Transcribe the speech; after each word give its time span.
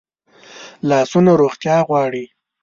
لاسونه 0.89 1.31
روغتیا 1.41 1.75
غواړي 1.89 2.25